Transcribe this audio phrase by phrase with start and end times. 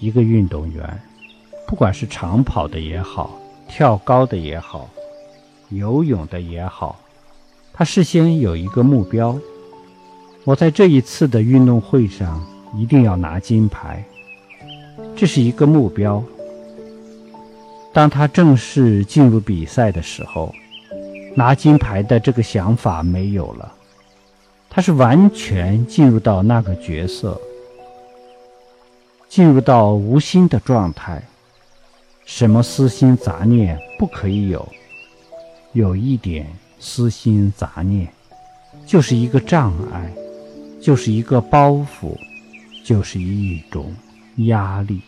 [0.00, 1.00] 一个运动员，
[1.66, 4.88] 不管是长跑的也好，跳高的也好，
[5.70, 6.98] 游泳的也好，
[7.72, 9.36] 他事先有一个目标：
[10.44, 12.44] 我在这一次的运动会上
[12.76, 14.04] 一定要拿金牌。
[15.16, 16.22] 这是一个目标。
[17.92, 20.54] 当他正式进入比赛的时候，
[21.34, 23.74] 拿金牌的这个想法没有了，
[24.70, 27.40] 他是完全进入到那个角色。
[29.28, 31.22] 进入到无心的状态，
[32.24, 34.66] 什么私心杂念不可以有？
[35.74, 36.46] 有一点
[36.80, 38.08] 私心杂念，
[38.86, 40.10] 就是一个障碍，
[40.80, 42.16] 就是一个包袱，
[42.82, 43.94] 就是一种
[44.46, 45.02] 压力。